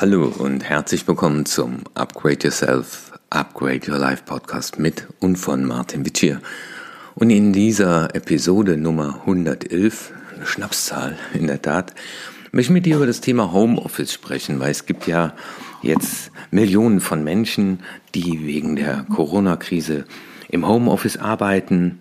[0.00, 6.06] Hallo und herzlich willkommen zum Upgrade Yourself, Upgrade Your Life Podcast mit und von Martin
[6.06, 6.40] Vichier.
[7.16, 11.94] Und in dieser Episode Nummer 111, eine Schnapszahl in der Tat,
[12.52, 15.34] möchte ich mit dir über das Thema Homeoffice sprechen, weil es gibt ja
[15.82, 17.80] jetzt Millionen von Menschen,
[18.14, 20.04] die wegen der Corona-Krise
[20.48, 22.00] im Homeoffice arbeiten.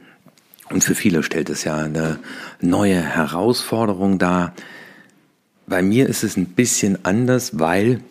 [0.69, 2.19] Und für viele stellt es ja eine
[2.61, 4.53] neue Herausforderung dar,
[5.67, 8.01] bei mir ist es ein bisschen anders, weil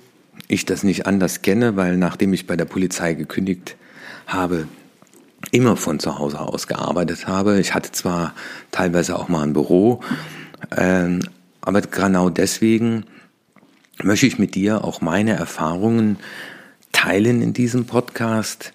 [0.47, 3.77] ich das nicht anders kenne, weil nachdem ich bei der Polizei gekündigt
[4.27, 4.69] habe,
[5.51, 7.59] immer von zu Hause aus gearbeitet habe.
[7.61, 8.35] Ich hatte zwar
[8.71, 10.01] teilweise auch mal ein Büro,
[10.77, 11.21] ähm,
[11.61, 13.05] aber genau deswegen
[14.03, 16.19] möchte ich mit dir auch meine Erfahrungen
[16.93, 18.73] teilen in diesem Podcast.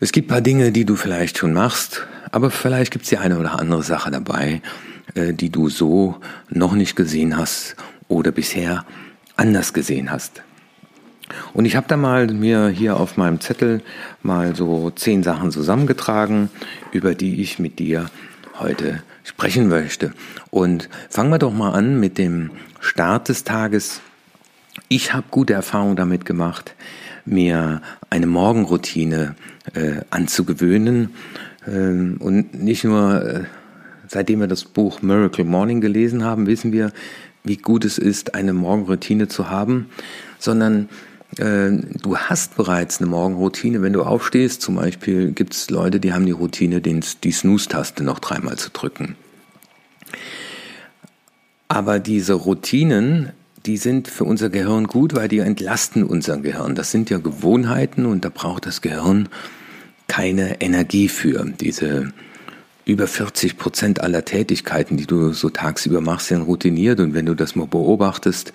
[0.00, 3.38] Es gibt paar Dinge, die du vielleicht schon machst, aber vielleicht gibt es die eine
[3.38, 4.60] oder andere Sache dabei,
[5.16, 6.16] die du so
[6.48, 7.76] noch nicht gesehen hast
[8.08, 8.84] oder bisher
[9.36, 10.42] anders gesehen hast.
[11.52, 13.82] Und ich habe da mal mir hier auf meinem Zettel
[14.22, 16.50] mal so zehn Sachen zusammengetragen,
[16.92, 18.10] über die ich mit dir
[18.58, 20.12] heute sprechen möchte.
[20.50, 24.00] Und fangen wir doch mal an mit dem Start des Tages.
[24.88, 26.74] Ich habe gute Erfahrungen damit gemacht,
[27.24, 27.80] mir
[28.10, 29.34] eine Morgenroutine
[29.72, 31.14] äh, anzugewöhnen
[31.66, 33.44] ähm, und nicht nur äh,
[34.08, 36.92] seitdem wir das Buch Miracle Morning gelesen haben, wissen wir,
[37.42, 39.90] wie gut es ist, eine Morgenroutine zu haben,
[40.38, 40.88] sondern
[41.38, 41.70] äh,
[42.02, 44.62] du hast bereits eine Morgenroutine, wenn du aufstehst.
[44.62, 49.16] Zum Beispiel gibt es Leute, die haben die Routine, die Snooze-Taste noch dreimal zu drücken.
[51.68, 53.30] Aber diese Routinen,
[53.66, 56.74] die sind für unser Gehirn gut, weil die entlasten unser Gehirn.
[56.74, 59.28] Das sind ja Gewohnheiten und da braucht das Gehirn
[60.06, 61.44] keine Energie für.
[61.60, 62.12] Diese
[62.84, 67.00] über 40 Prozent aller Tätigkeiten, die du so tagsüber machst, sind routiniert.
[67.00, 68.52] Und wenn du das mal beobachtest,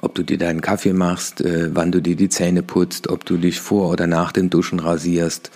[0.00, 3.36] ob du dir deinen Kaffee machst, äh, wann du dir die Zähne putzt, ob du
[3.36, 5.50] dich vor oder nach dem Duschen rasierst,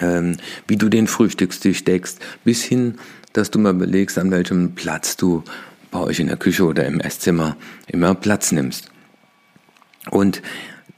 [0.00, 0.36] ähm,
[0.66, 2.94] wie du den Frühstückstisch deckst, bis hin,
[3.32, 5.42] dass du mal belegst, an welchem Platz du
[5.90, 7.56] bei euch in der Küche oder im Esszimmer
[7.86, 8.90] immer Platz nimmst.
[10.10, 10.42] Und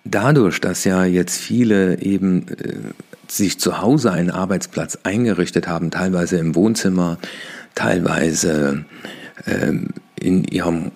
[0.04, 2.74] dadurch, dass ja jetzt viele eben äh,
[3.36, 7.18] sich zu Hause einen Arbeitsplatz eingerichtet haben, teilweise im Wohnzimmer,
[7.74, 8.84] teilweise
[9.46, 9.88] ähm,
[10.20, 10.92] in ihrem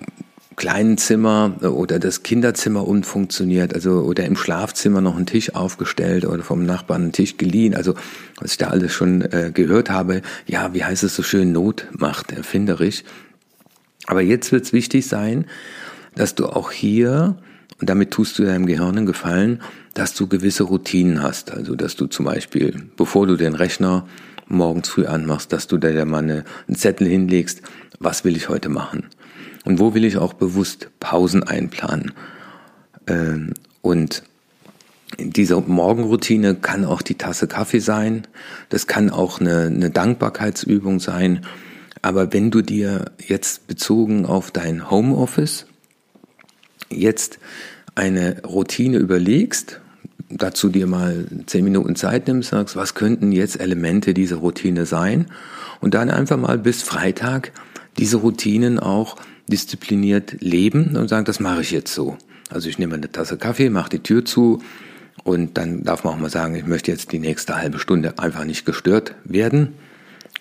[0.56, 6.42] kleinen Zimmer oder das Kinderzimmer umfunktioniert, also oder im Schlafzimmer noch einen Tisch aufgestellt oder
[6.42, 7.74] vom Nachbarn einen Tisch geliehen.
[7.74, 7.94] Also
[8.40, 11.86] was ich da alles schon äh, gehört habe, ja, wie heißt es so schön, Not
[11.92, 13.04] macht erfinderisch.
[14.06, 15.46] Aber jetzt wird es wichtig sein,
[16.14, 17.36] dass du auch hier,
[17.80, 19.60] und damit tust du deinem Gehirn einen Gefallen,
[19.94, 21.50] dass du gewisse Routinen hast.
[21.50, 24.06] Also, dass du zum Beispiel, bevor du den Rechner
[24.48, 27.62] morgens früh anmachst, dass du da mal eine, einen Zettel hinlegst,
[27.98, 29.06] was will ich heute machen?
[29.64, 32.12] Und wo will ich auch bewusst Pausen einplanen?
[33.06, 34.22] Ähm, und
[35.18, 38.26] diese Morgenroutine kann auch die Tasse Kaffee sein,
[38.68, 41.44] das kann auch eine, eine Dankbarkeitsübung sein.
[42.02, 45.66] Aber wenn du dir jetzt bezogen auf dein Homeoffice
[46.90, 47.38] jetzt
[47.94, 49.80] eine Routine überlegst
[50.28, 55.26] dazu dir mal zehn Minuten Zeit nimmst, sagst, was könnten jetzt Elemente dieser Routine sein?
[55.80, 57.52] Und dann einfach mal bis Freitag
[57.98, 62.16] diese Routinen auch diszipliniert leben und sagen, das mache ich jetzt so.
[62.50, 64.62] Also ich nehme eine Tasse Kaffee, mache die Tür zu
[65.24, 68.44] und dann darf man auch mal sagen, ich möchte jetzt die nächste halbe Stunde einfach
[68.44, 69.74] nicht gestört werden.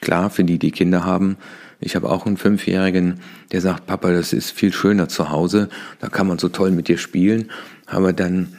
[0.01, 1.37] Klar, für die, die Kinder haben.
[1.85, 3.19] Ich habe auch einen Fünfjährigen,
[3.51, 5.69] der sagt, Papa, das ist viel schöner zu Hause,
[5.99, 7.51] da kann man so toll mit dir spielen.
[7.85, 8.55] Aber dann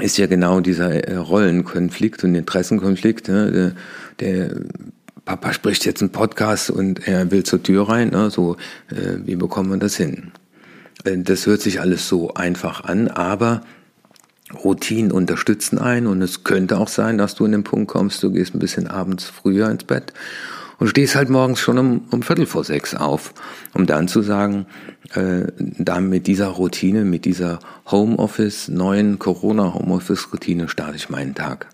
[0.00, 3.28] ist ja genau dieser äh, Rollenkonflikt und Interessenkonflikt.
[3.28, 3.52] Ne?
[4.18, 4.60] Der, der
[5.24, 8.08] Papa spricht jetzt einen Podcast und er will zur Tür rein.
[8.08, 8.28] Ne?
[8.30, 8.56] So,
[8.90, 10.32] äh, wie bekommen wir das hin?
[11.04, 13.60] Äh, das hört sich alles so einfach an, aber
[14.64, 18.32] Routinen unterstützen einen und es könnte auch sein, dass du in den Punkt kommst, du
[18.32, 20.12] gehst ein bisschen abends früher ins Bett
[20.78, 23.34] und stehst halt morgens schon um, um Viertel vor sechs auf,
[23.74, 24.66] um dann zu sagen,
[25.14, 27.58] äh, da mit dieser Routine, mit dieser
[27.90, 31.66] Homeoffice, neuen Corona-Homeoffice-Routine starte ich meinen Tag.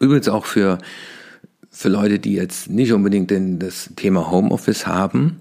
[0.00, 0.78] Übrigens auch für,
[1.70, 5.40] für Leute, die jetzt nicht unbedingt denn das Thema Homeoffice haben,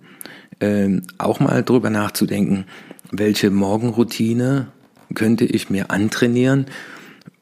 [0.59, 2.65] äh, auch mal drüber nachzudenken,
[3.11, 4.67] welche Morgenroutine
[5.15, 6.65] könnte ich mir antrainieren,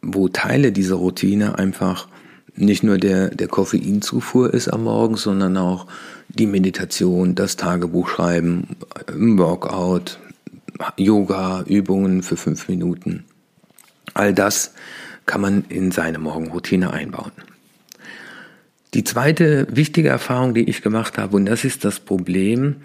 [0.02, 2.08] wo Teile dieser Routine einfach
[2.56, 5.88] nicht nur der, der Koffeinzufuhr ist am Morgen, sondern auch
[6.30, 8.68] die Meditation, das Tagebuchschreiben,
[9.14, 10.20] im Workout,
[10.98, 13.24] Yoga, Übungen für fünf Minuten.
[14.14, 14.74] All das
[15.26, 17.32] kann man in seine Morgenroutine einbauen.
[18.94, 22.78] Die zweite wichtige Erfahrung, die ich gemacht habe, und das ist das Problem,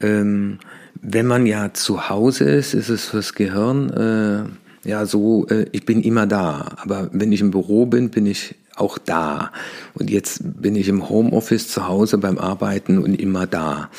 [0.00, 0.58] ähm,
[1.02, 5.84] wenn man ja zu Hause ist, ist es fürs Gehirn äh, ja so, äh, ich
[5.84, 6.76] bin immer da.
[6.76, 9.52] Aber wenn ich im Büro bin, bin ich auch da.
[9.94, 13.90] Und jetzt bin ich im Homeoffice zu Hause beim Arbeiten und immer da.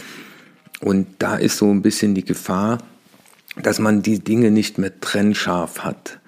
[0.81, 2.80] Und da ist so ein bisschen die Gefahr,
[3.62, 6.19] dass man die Dinge nicht mehr trennscharf hat.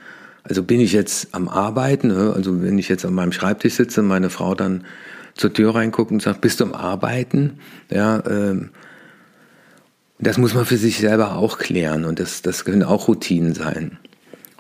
[0.44, 2.31] Also bin ich jetzt am Arbeiten, ne?
[2.33, 4.85] also wenn ich jetzt an meinem Schreibtisch sitze, meine Frau dann
[5.35, 7.59] zur Tür reinguckt und sagt, bist du am Arbeiten?
[7.91, 8.69] Ja, ähm,
[10.19, 14.00] das muss man für sich selber auch klären und das, das können auch Routinen sein.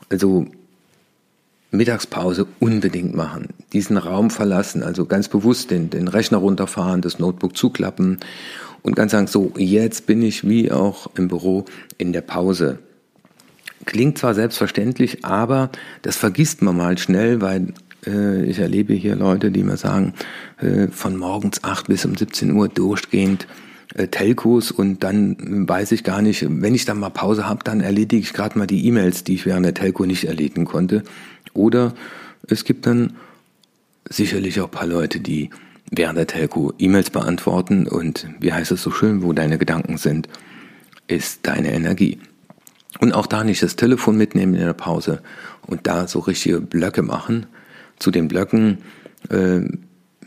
[0.09, 0.47] Also
[1.71, 7.57] Mittagspause unbedingt machen, diesen Raum verlassen, also ganz bewusst den, den Rechner runterfahren, das Notebook
[7.57, 8.19] zuklappen
[8.83, 11.65] und ganz sagen, so, jetzt bin ich wie auch im Büro
[11.97, 12.79] in der Pause.
[13.85, 15.69] Klingt zwar selbstverständlich, aber
[16.01, 17.73] das vergisst man mal schnell, weil
[18.05, 20.13] äh, ich erlebe hier Leute, die mir sagen,
[20.59, 23.47] äh, von morgens 8 bis um 17 Uhr durchgehend
[23.95, 27.81] äh, Telcos und dann weiß ich gar nicht, wenn ich dann mal Pause habe, dann
[27.81, 31.03] erledige ich gerade mal die E-Mails, die ich während der Telco nicht erledigen konnte.
[31.57, 31.93] Oder
[32.47, 33.15] es gibt dann
[34.09, 35.49] sicherlich auch ein paar Leute, die
[35.89, 40.29] während der Telco E-Mails beantworten und wie heißt es so schön, wo deine Gedanken sind,
[41.07, 42.19] ist deine Energie.
[42.99, 45.21] Und auch da nicht das Telefon mitnehmen in der Pause
[45.65, 47.45] und da so richtige Blöcke machen.
[47.99, 48.79] Zu den Blöcken,
[49.29, 49.61] äh,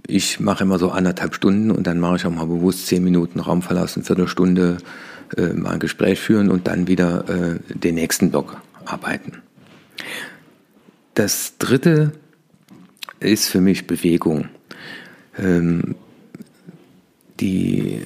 [0.06, 3.38] ich mache immer so anderthalb Stunden und dann mache ich auch mal bewusst zehn Minuten
[3.40, 4.78] Raum verlassen, Viertelstunde
[5.36, 9.42] äh, mal ein Gespräch führen und dann wieder äh, den nächsten Block arbeiten.
[11.20, 12.12] Das dritte
[13.18, 14.48] ist für mich Bewegung.
[15.38, 15.94] Ähm,
[17.40, 18.00] die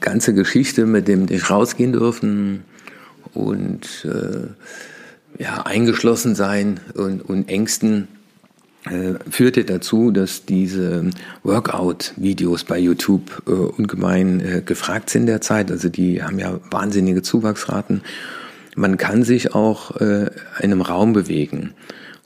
[0.00, 2.64] ganze Geschichte mit dem nicht rausgehen dürfen
[3.34, 4.48] und äh,
[5.40, 8.08] ja, eingeschlossen sein und, und Ängsten
[8.86, 11.10] äh, führte dazu, dass diese
[11.44, 15.70] Workout-Videos bei YouTube äh, ungemein äh, gefragt sind derzeit.
[15.70, 18.02] Also die haben ja wahnsinnige Zuwachsraten.
[18.74, 21.74] Man kann sich auch äh, in einem Raum bewegen.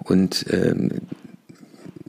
[0.04, 0.90] Und ähm,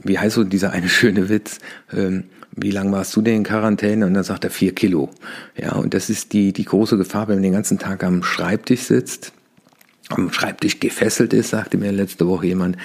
[0.04, 1.60] wie heißt so dieser eine schöne Witz?
[1.94, 2.26] Ähm,
[2.56, 4.06] wie lange warst du denn in Quarantäne?
[4.06, 5.10] Und dann sagt er vier Kilo.
[5.56, 8.82] Ja, und das ist die, die große Gefahr, wenn man den ganzen Tag am Schreibtisch
[8.82, 9.32] sitzt,
[10.10, 12.78] am Schreibtisch gefesselt ist, sagte mir letzte Woche jemand,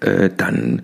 [0.00, 0.82] äh, dann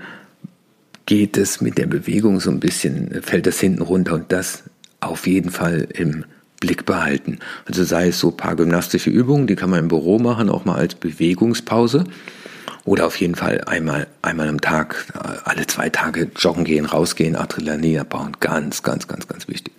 [1.07, 4.65] geht es mit der Bewegung so ein bisschen, fällt das hinten runter und das
[5.01, 6.25] auf jeden Fall im
[6.61, 7.41] Blick behalten.
[7.67, 10.65] Also sei es so ein paar gymnastische Übungen, die kann man im Büro machen, auch
[10.65, 12.05] mal als Bewegungspause.
[12.85, 15.07] Oder auf jeden Fall einmal, einmal am Tag,
[15.45, 18.37] alle zwei Tage joggen gehen, rausgehen, Adrenalin abbauen.
[18.41, 19.73] Ganz, ganz, ganz, ganz wichtig.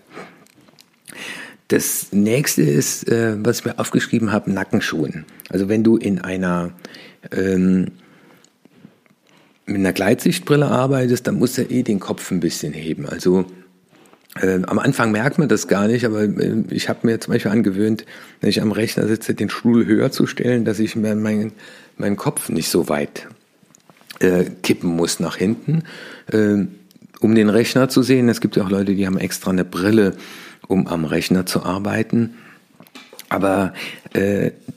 [1.68, 5.26] Das nächste ist, äh, was ich mir aufgeschrieben habe, Nackenschuhen.
[5.50, 6.72] Also wenn du in einer
[7.32, 7.92] ähm,
[9.66, 13.08] mit einer Gleitsichtbrille arbeitest, dann musst du eh den Kopf ein bisschen heben.
[13.08, 13.46] Also
[14.40, 17.52] äh, am Anfang merkt man das gar nicht, aber äh, ich habe mir zum Beispiel
[17.52, 18.06] angewöhnt,
[18.42, 21.54] wenn ich am Rechner sitze, den Stuhl höher zu stellen, dass ich mir meinen
[21.98, 23.28] mein Kopf nicht so weit
[24.20, 25.84] äh, kippen muss nach hinten,
[26.32, 26.66] äh,
[27.22, 28.28] um den Rechner zu sehen.
[28.28, 30.16] Es gibt ja auch Leute, die haben extra eine Brille,
[30.68, 32.36] um am Rechner zu arbeiten.
[33.30, 33.74] Aber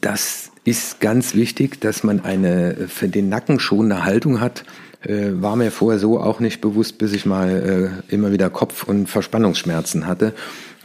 [0.01, 4.65] das ist ganz wichtig, dass man eine für den Nacken schonende Haltung hat.
[5.03, 8.83] Äh, war mir vorher so auch nicht bewusst, bis ich mal äh, immer wieder Kopf-
[8.83, 10.35] und Verspannungsschmerzen hatte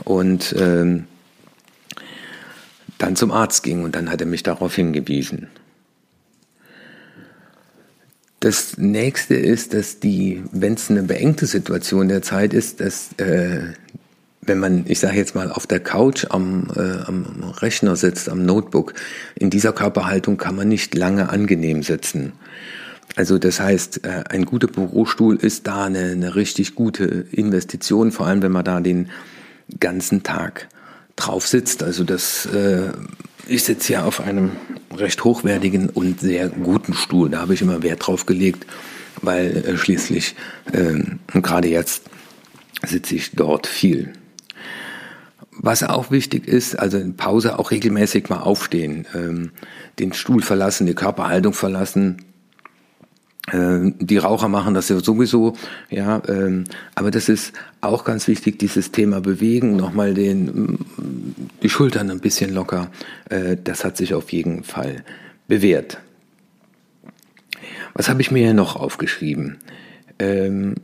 [0.04, 1.06] und ähm,
[3.00, 5.48] dann zum Arzt ging und dann hat er mich darauf hingewiesen.
[8.40, 13.74] Das nächste ist, dass die, wenn es eine beengte Situation der Zeit ist, dass äh,
[14.42, 17.26] wenn man, ich sage jetzt mal, auf der Couch am, äh, am
[17.62, 18.94] Rechner sitzt, am Notebook,
[19.36, 22.34] in dieser Körperhaltung kann man nicht lange angenehm sitzen.
[23.16, 28.26] Also das heißt, äh, ein guter Bürostuhl ist da eine, eine richtig gute Investition, vor
[28.26, 29.10] allem wenn man da den
[29.80, 30.68] ganzen Tag
[31.16, 31.84] drauf sitzt.
[31.84, 32.92] Also das, äh,
[33.48, 34.52] ich sitze ja auf einem
[34.96, 37.30] recht hochwertigen und sehr guten Stuhl.
[37.30, 38.66] Da habe ich immer Wert drauf gelegt,
[39.22, 40.36] weil äh, schließlich,
[40.72, 41.04] äh,
[41.40, 42.04] gerade jetzt,
[42.86, 44.14] sitze ich dort viel.
[45.52, 49.52] Was auch wichtig ist, also in Pause auch regelmäßig mal aufstehen, ähm,
[50.00, 52.18] den Stuhl verlassen, die Körperhaltung verlassen.
[53.52, 55.54] Ähm, die Raucher machen das ja sowieso,
[55.90, 56.64] ja, ähm,
[56.96, 60.80] aber das ist auch ganz wichtig, dieses Thema bewegen, nochmal den,
[61.62, 62.90] die Schultern ein bisschen locker,
[63.30, 65.04] äh, das hat sich auf jeden Fall
[65.48, 65.98] bewährt.
[67.94, 69.58] Was habe ich mir hier noch aufgeschrieben?
[70.20, 70.76] Ähm,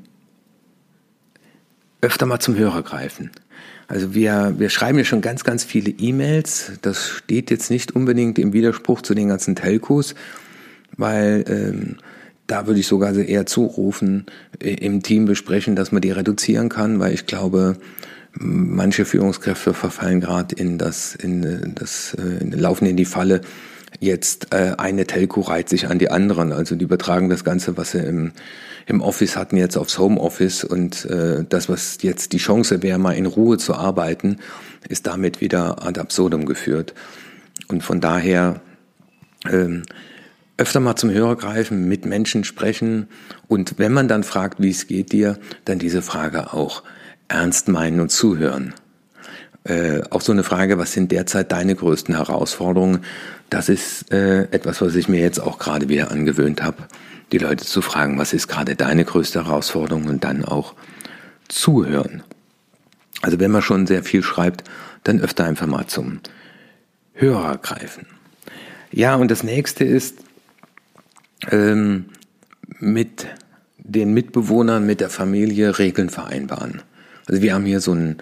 [2.02, 3.32] öfter mal zum Hörer greifen.
[3.88, 6.74] Also wir, wir schreiben ja schon ganz, ganz viele E-Mails.
[6.82, 10.14] Das steht jetzt nicht unbedingt im Widerspruch zu den ganzen Telcos,
[10.96, 11.98] weil ähm,
[12.50, 14.26] da würde ich sogar eher zurufen,
[14.62, 17.78] äh, im Team besprechen, dass man die reduzieren kann, weil ich glaube,
[18.34, 23.42] manche Führungskräfte verfallen gerade in das, in das, in, laufen in die Falle,
[24.00, 26.52] jetzt äh, eine Telco reiht sich an die anderen.
[26.52, 28.32] Also die übertragen das Ganze, was sie im,
[28.86, 33.14] im Office hatten, jetzt aufs Homeoffice und äh, das, was jetzt die Chance wäre, mal
[33.14, 34.38] in Ruhe zu arbeiten,
[34.88, 36.94] ist damit wieder ad absurdum geführt.
[37.68, 38.62] Und von daher
[39.50, 39.84] ähm,
[40.60, 43.08] öfter mal zum Hörer greifen, mit Menschen sprechen
[43.48, 46.84] und wenn man dann fragt, wie es geht dir, dann diese Frage auch
[47.30, 48.74] ernst meinen und zuhören.
[49.64, 53.00] Äh, auch so eine Frage, was sind derzeit deine größten Herausforderungen?
[53.50, 56.84] Das ist äh, etwas, was ich mir jetzt auch gerade wieder angewöhnt habe,
[57.32, 60.76] die Leute zu fragen, was ist gerade deine größte Herausforderung und dann auch
[61.48, 62.24] zuhören.
[63.22, 64.64] Also wenn man schon sehr viel schreibt,
[65.04, 66.20] dann öfter einfach mal zum
[67.14, 68.08] Hörer greifen.
[68.92, 70.16] Ja, und das nächste ist
[71.52, 72.06] ähm,
[72.80, 73.28] mit
[73.78, 76.82] den Mitbewohnern, mit der Familie Regeln vereinbaren.
[77.28, 78.18] Also wir haben hier so einen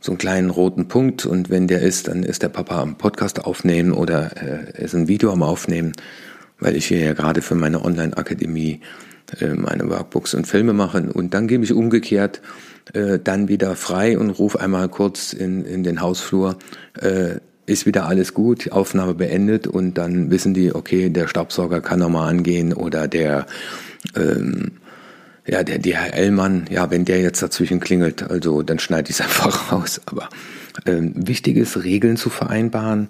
[0.00, 3.44] so einen kleinen roten Punkt und wenn der ist, dann ist der Papa am Podcast
[3.44, 5.92] aufnehmen oder äh, ist ein Video am Aufnehmen,
[6.58, 8.80] weil ich hier ja gerade für meine Online-Akademie
[9.40, 12.42] äh, meine Workbooks und Filme mache und dann gebe ich umgekehrt
[12.94, 16.58] äh, dann wieder frei und rufe einmal kurz in, in den Hausflur,
[17.00, 22.00] äh, ist wieder alles gut, Aufnahme beendet und dann wissen die, okay, der Staubsauger kann
[22.00, 23.46] nochmal angehen oder der
[24.16, 24.72] ähm,
[25.46, 29.72] ja, der DHL-Mann, ja, wenn der jetzt dazwischen klingelt, also dann schneide ich es einfach
[29.72, 30.00] raus.
[30.06, 30.28] Aber
[30.86, 33.08] ähm, wichtig ist, Regeln zu vereinbaren.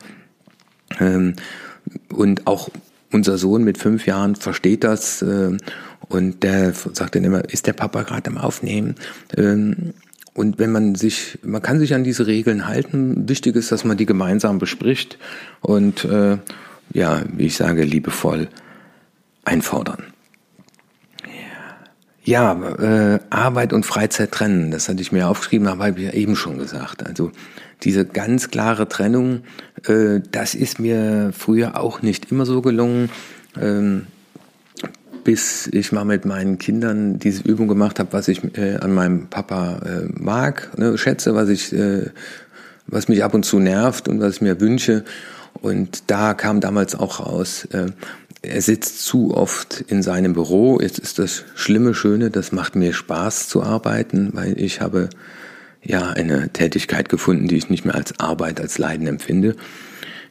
[0.99, 1.35] Ähm,
[2.13, 2.71] und auch
[3.11, 5.57] unser Sohn mit fünf Jahren versteht das äh,
[6.09, 8.95] und der sagt dann immer, ist der Papa gerade am Aufnehmen?
[9.37, 9.95] Ähm,
[10.35, 13.29] und wenn man sich, man kann sich an diese Regeln halten.
[13.29, 15.19] Wichtig ist, dass man die gemeinsam bespricht
[15.61, 16.39] und äh,
[16.93, 18.49] ja, wie ich sage, liebevoll
[19.45, 20.05] einfordern.
[22.25, 26.13] Ja, äh, Arbeit und Freizeit trennen, das hatte ich mir aufgeschrieben, aber habe ich ja
[26.13, 27.05] eben schon gesagt.
[27.05, 27.33] Also
[27.83, 29.43] diese ganz klare Trennung,
[29.87, 33.11] äh, das ist mir früher auch nicht immer so gelungen,
[33.61, 34.07] ähm,
[35.25, 39.29] bis ich mal mit meinen Kindern diese Übung gemacht habe, was ich äh, an meinem
[39.29, 42.11] Papa äh, mag, ne, schätze, was ich, äh,
[42.87, 45.05] was mich ab und zu nervt und was ich mir wünsche.
[45.61, 47.87] Und da kam damals auch raus, äh,
[48.43, 50.81] er sitzt zu oft in seinem Büro.
[50.81, 55.11] Jetzt ist das schlimme Schöne, das macht mir Spaß zu arbeiten, weil ich habe
[55.81, 59.55] ja eine Tätigkeit gefunden, die ich nicht mehr als Arbeit, als Leiden empfinde.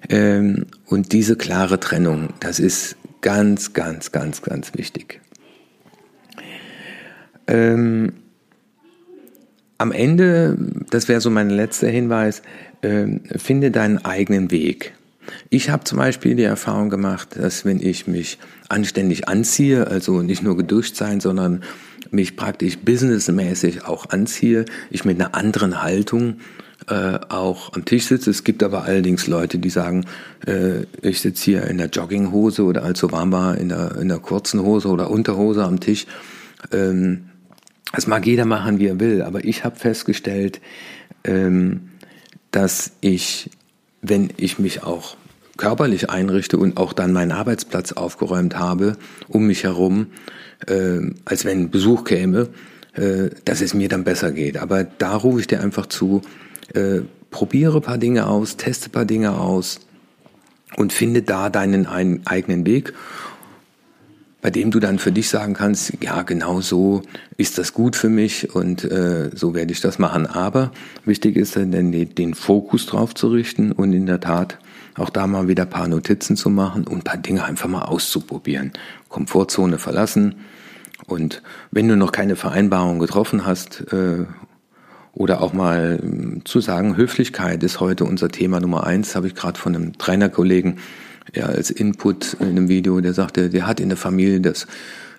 [0.10, 5.22] Ähm, und diese klare Trennung, das ist ganz, ganz, ganz, ganz wichtig.
[7.48, 8.14] Ähm,
[9.78, 10.58] am Ende,
[10.90, 12.42] das wäre so mein letzter Hinweis,
[12.84, 14.94] ähm, finde deinen eigenen Weg.
[15.50, 18.38] Ich habe zum Beispiel die Erfahrung gemacht, dass wenn ich mich
[18.70, 21.64] anständig anziehe, also nicht nur geduscht sein, sondern
[22.10, 26.38] mich praktisch businessmäßig auch anziehe, ich mit einer anderen Haltung
[26.88, 28.30] äh, auch am Tisch sitze.
[28.30, 30.06] Es gibt aber allerdings Leute, die sagen,
[30.46, 34.20] äh, ich sitze hier in der Jogginghose oder allzu warm war in der, in der
[34.20, 36.06] kurzen Hose oder Unterhose am Tisch.
[36.72, 37.26] Ähm,
[37.94, 40.62] das mag jeder machen, wie er will, aber ich habe festgestellt,
[41.24, 41.90] ähm,
[42.52, 43.50] dass ich,
[44.02, 45.18] wenn ich mich auch
[45.58, 48.98] körperlich einrichte und auch dann meinen Arbeitsplatz aufgeräumt habe,
[49.28, 50.08] um mich herum,
[50.68, 52.50] äh, als wenn Besuch käme,
[52.94, 54.58] äh, dass es mir dann besser geht.
[54.58, 56.22] Aber da rufe ich dir einfach zu,
[56.74, 59.80] äh, probiere paar Dinge aus, teste paar Dinge aus
[60.76, 61.88] und finde da deinen
[62.26, 62.94] eigenen Weg,
[64.42, 67.04] bei dem du dann für dich sagen kannst, ja, genau so
[67.38, 70.26] ist das gut für mich und äh, so werde ich das machen.
[70.26, 70.72] Aber
[71.06, 74.58] wichtig ist dann den, Fokus drauf zu richten und in der Tat
[74.98, 78.74] auch da mal wieder paar Notizen zu machen und paar Dinge einfach mal auszuprobieren.
[79.10, 80.36] Komfortzone verlassen.
[81.06, 81.42] Und
[81.72, 84.26] wenn du noch keine Vereinbarung getroffen hast, äh,
[85.14, 89.36] oder auch mal äh, zu sagen, Höflichkeit ist heute unser Thema Nummer eins, habe ich
[89.36, 90.80] gerade von einem Trainerkollegen
[91.34, 94.68] ja, als Input in einem Video, der sagte, der hat in der Familie das,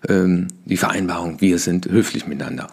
[0.08, 2.68] ähm, die Vereinbarung, wir sind höflich miteinander.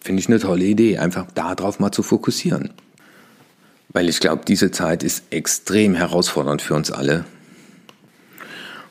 [0.00, 2.70] Finde ich eine tolle Idee, einfach darauf mal zu fokussieren.
[3.90, 7.24] Weil ich glaube, diese Zeit ist extrem herausfordernd für uns alle.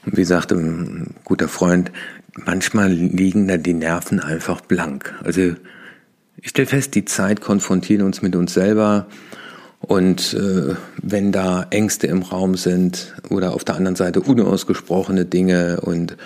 [0.05, 1.91] Und wie sagte ein guter Freund,
[2.33, 5.13] manchmal liegen da die Nerven einfach blank.
[5.23, 5.55] Also
[6.41, 9.07] ich stelle fest, die Zeit konfrontiert uns mit uns selber.
[9.79, 15.81] Und äh, wenn da Ängste im Raum sind oder auf der anderen Seite unausgesprochene Dinge
[15.81, 16.17] und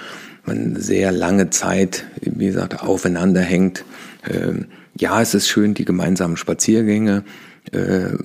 [0.45, 3.85] man sehr lange Zeit, wie gesagt, aufeinander hängt,
[4.23, 4.65] äh,
[4.97, 7.23] ja, es ist schön, die gemeinsamen Spaziergänge,
[7.71, 8.17] äh,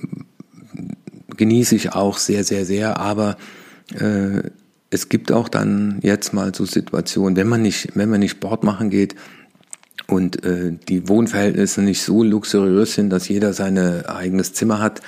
[1.35, 2.97] genieße ich auch sehr, sehr, sehr.
[2.97, 3.37] Aber
[3.93, 4.49] äh,
[4.89, 8.63] es gibt auch dann jetzt mal so Situationen, wenn man nicht, wenn man nicht Sport
[8.63, 9.15] machen geht
[10.11, 15.01] und äh, die Wohnverhältnisse nicht so luxuriös sind, dass jeder sein eigenes Zimmer hat,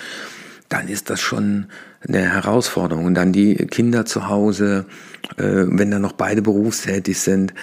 [0.70, 1.66] dann ist das schon
[2.08, 3.06] eine Herausforderung.
[3.06, 4.86] Und dann die Kinder zu Hause,
[5.38, 7.54] äh, wenn dann noch beide berufstätig sind.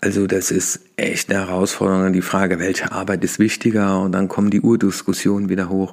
[0.00, 2.14] Also das ist echt eine Herausforderung.
[2.14, 4.00] Die Frage, welche Arbeit ist wichtiger?
[4.00, 5.92] Und dann kommen die Urdiskussionen wieder hoch.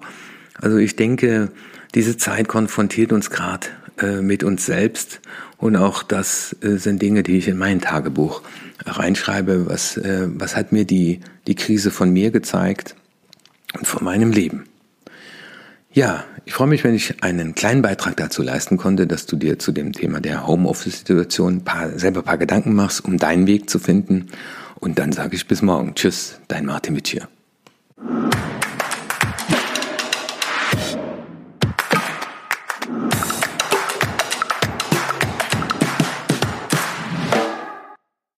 [0.61, 1.49] Also ich denke,
[1.95, 3.67] diese Zeit konfrontiert uns gerade
[3.99, 5.21] äh, mit uns selbst.
[5.57, 8.41] Und auch das äh, sind Dinge, die ich in mein Tagebuch
[8.85, 9.67] reinschreibe.
[9.67, 12.95] Was, äh, was hat mir die, die Krise von mir gezeigt
[13.77, 14.65] und von meinem Leben?
[15.91, 19.59] Ja, ich freue mich, wenn ich einen kleinen Beitrag dazu leisten konnte, dass du dir
[19.59, 21.63] zu dem Thema der Homeoffice-Situation
[21.95, 24.29] selber ein paar Gedanken machst, um deinen Weg zu finden.
[24.79, 25.93] Und dann sage ich bis morgen.
[25.93, 27.27] Tschüss, dein Martin Mittier.